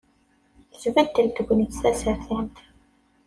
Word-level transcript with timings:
Tbeddel 0.81 1.07
tegnit 1.35 1.73
tasertant. 1.81 2.55